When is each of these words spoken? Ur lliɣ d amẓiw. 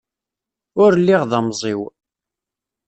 Ur 0.81 0.91
lliɣ 1.01 1.21
d 1.29 1.31
amẓiw. 1.39 1.81